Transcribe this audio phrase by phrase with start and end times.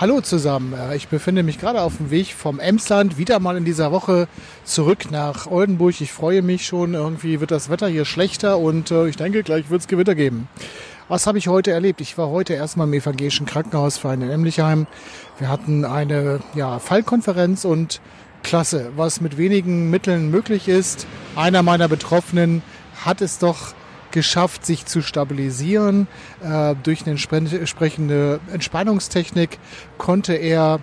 [0.00, 3.64] Hallo zusammen, Äh, ich befinde mich gerade auf dem Weg vom Emsland wieder mal in
[3.64, 4.28] dieser Woche
[4.62, 6.00] zurück nach Oldenburg.
[6.00, 9.70] Ich freue mich schon, irgendwie wird das Wetter hier schlechter und äh, ich denke, gleich
[9.70, 10.46] wird es Gewitter geben.
[11.08, 12.00] Was habe ich heute erlebt?
[12.00, 14.86] Ich war heute erstmal im evangelischen Krankenhausverein in Emlichheim.
[15.40, 18.00] Wir hatten eine ja, Fallkonferenz und
[18.44, 21.08] klasse, was mit wenigen Mitteln möglich ist.
[21.34, 22.62] Einer meiner Betroffenen
[23.04, 23.74] hat es doch
[24.10, 26.08] geschafft, sich zu stabilisieren.
[26.42, 29.58] Äh, durch eine entsprechende Entspannungstechnik
[29.98, 30.80] konnte er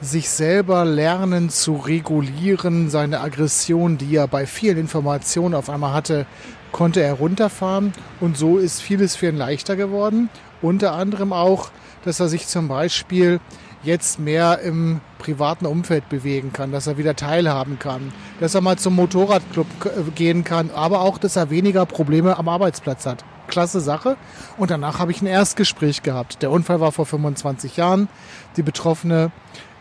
[0.00, 6.26] sich selber lernen zu regulieren, seine Aggression, die er bei vielen Informationen auf einmal hatte,
[6.72, 10.30] konnte er runterfahren und so ist vieles für ihn leichter geworden.
[10.62, 11.70] Unter anderem auch,
[12.04, 13.40] dass er sich zum Beispiel
[13.82, 18.78] jetzt mehr im privaten Umfeld bewegen kann, dass er wieder teilhaben kann, dass er mal
[18.78, 19.66] zum Motorradclub
[20.14, 23.24] gehen kann, aber auch, dass er weniger Probleme am Arbeitsplatz hat.
[23.48, 24.16] Klasse Sache.
[24.58, 26.42] Und danach habe ich ein Erstgespräch gehabt.
[26.42, 28.08] Der Unfall war vor 25 Jahren.
[28.56, 29.32] Die Betroffene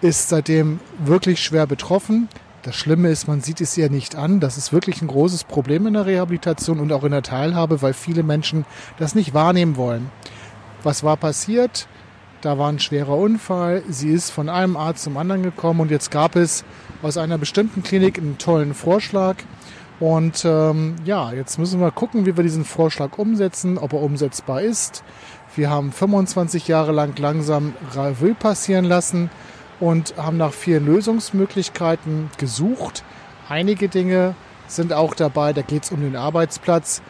[0.00, 2.28] ist seitdem wirklich schwer betroffen.
[2.62, 4.40] Das Schlimme ist, man sieht es ihr nicht an.
[4.40, 7.92] Das ist wirklich ein großes Problem in der Rehabilitation und auch in der Teilhabe, weil
[7.92, 8.64] viele Menschen
[8.98, 10.10] das nicht wahrnehmen wollen.
[10.82, 11.88] Was war passiert?
[12.42, 13.82] Da war ein schwerer Unfall.
[13.88, 16.64] Sie ist von einem Arzt zum anderen gekommen und jetzt gab es
[17.02, 19.36] aus einer bestimmten Klinik einen tollen Vorschlag.
[19.98, 24.60] Und ähm, ja, jetzt müssen wir gucken, wie wir diesen Vorschlag umsetzen, ob er umsetzbar
[24.60, 25.02] ist.
[25.54, 29.30] Wir haben 25 Jahre lang langsam Revue passieren lassen
[29.80, 33.04] und haben nach vielen Lösungsmöglichkeiten gesucht.
[33.48, 34.34] Einige Dinge
[34.66, 37.00] sind auch dabei, da geht es um den Arbeitsplatz.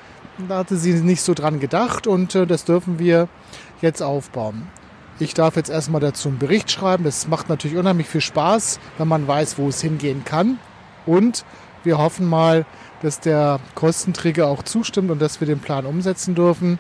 [0.49, 3.29] Da hatte sie nicht so dran gedacht und äh, das dürfen wir
[3.81, 4.69] jetzt aufbauen.
[5.19, 7.05] Ich darf jetzt erstmal dazu einen Bericht schreiben.
[7.05, 10.59] Das macht natürlich unheimlich viel Spaß, wenn man weiß, wo es hingehen kann.
[11.07, 11.45] Und
[11.85, 12.67] wir hoffen mal,
[13.01, 16.79] dass der Kostenträger auch zustimmt und dass wir den Plan umsetzen dürfen.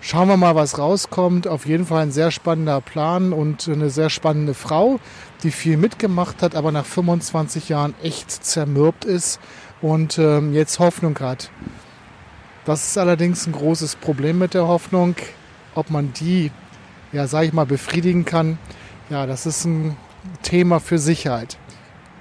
[0.00, 1.46] Schauen wir mal, was rauskommt.
[1.46, 4.98] Auf jeden Fall ein sehr spannender Plan und eine sehr spannende Frau,
[5.42, 9.40] die viel mitgemacht hat, aber nach 25 Jahren echt zermürbt ist
[9.80, 11.50] und ähm, jetzt Hoffnung hat.
[12.64, 15.14] Das ist allerdings ein großes Problem mit der Hoffnung,
[15.74, 16.50] ob man die
[17.16, 18.58] ja, sage ich mal, befriedigen kann,
[19.08, 19.96] ja, das ist ein
[20.42, 21.56] Thema für Sicherheit.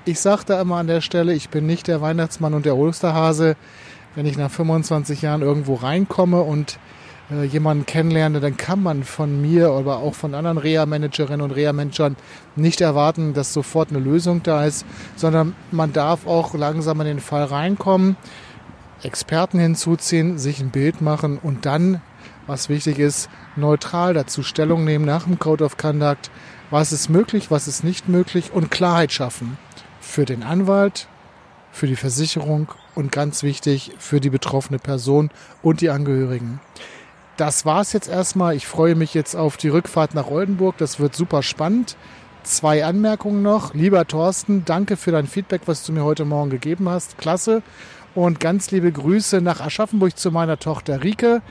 [0.05, 3.57] Ich sage da immer an der Stelle, ich bin nicht der Weihnachtsmann und der Osterhase.
[4.15, 6.79] Wenn ich nach 25 Jahren irgendwo reinkomme und
[7.29, 12.15] äh, jemanden kennenlerne, dann kann man von mir oder auch von anderen Reha-Managerinnen und Reha-Managern
[12.55, 14.85] nicht erwarten, dass sofort eine Lösung da ist,
[15.17, 18.15] sondern man darf auch langsam in den Fall reinkommen,
[19.03, 21.99] Experten hinzuziehen, sich ein Bild machen und dann
[22.47, 26.29] was wichtig ist, neutral dazu Stellung nehmen nach dem Code of Conduct,
[26.71, 29.57] was ist möglich, was ist nicht möglich und Klarheit schaffen
[29.99, 31.07] für den Anwalt,
[31.71, 35.29] für die Versicherung und ganz wichtig für die betroffene Person
[35.61, 36.59] und die Angehörigen.
[37.37, 38.55] Das war's jetzt erstmal.
[38.55, 40.77] Ich freue mich jetzt auf die Rückfahrt nach Oldenburg.
[40.77, 41.97] Das wird super spannend.
[42.43, 43.73] Zwei Anmerkungen noch.
[43.73, 47.17] Lieber Thorsten, danke für dein Feedback, was du mir heute Morgen gegeben hast.
[47.17, 47.61] Klasse.
[48.15, 51.41] Und ganz liebe Grüße nach Aschaffenburg zu meiner Tochter Rike.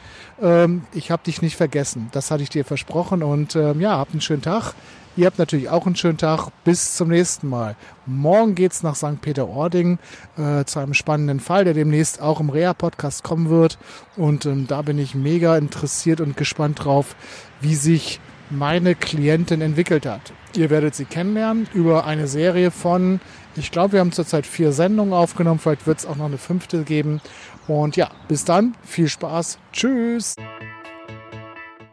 [0.40, 2.08] Ähm, ich habe dich nicht vergessen.
[2.12, 3.22] Das hatte ich dir versprochen.
[3.22, 4.72] Und ähm, ja, habt einen schönen Tag.
[5.14, 6.48] Ihr habt natürlich auch einen schönen Tag.
[6.64, 7.76] Bis zum nächsten Mal.
[8.06, 9.20] Morgen geht's nach St.
[9.20, 9.98] Peter-Ording
[10.38, 13.76] äh, zu einem spannenden Fall, der demnächst auch im Rea-Podcast kommen wird.
[14.16, 17.14] Und ähm, da bin ich mega interessiert und gespannt drauf,
[17.60, 18.20] wie sich
[18.56, 20.32] meine Klientin entwickelt hat.
[20.56, 23.20] Ihr werdet sie kennenlernen über eine Serie von
[23.56, 25.60] ich glaube, wir haben zurzeit vier Sendungen aufgenommen.
[25.60, 27.20] Vielleicht wird es auch noch eine fünfte geben.
[27.68, 28.74] Und ja, bis dann.
[28.82, 29.60] Viel Spaß.
[29.72, 30.34] Tschüss.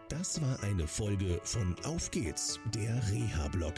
[0.09, 3.75] Das war eine Folge von Auf geht's, der Reha-Blog.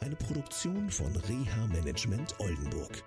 [0.00, 3.02] Eine Produktion von Reha Management Oldenburg.